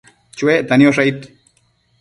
Chonuecta 0.41 0.79
niosh 0.83 1.03
aid? 1.05 1.19